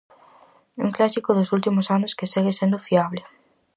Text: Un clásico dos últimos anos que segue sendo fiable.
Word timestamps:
Un 0.85 0.89
clásico 0.97 1.29
dos 1.37 1.51
últimos 1.57 1.87
anos 1.95 2.15
que 2.17 2.29
segue 2.33 2.53
sendo 2.59 2.83
fiable. 2.87 3.21